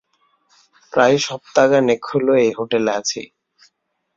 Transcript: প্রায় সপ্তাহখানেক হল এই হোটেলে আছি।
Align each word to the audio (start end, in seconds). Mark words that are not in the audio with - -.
প্রায় 0.93 1.17
সপ্তাহখানেক 1.19 2.01
হল 2.11 2.27
এই 2.43 2.51
হোটেলে 2.57 2.91
আছি। 2.99 3.21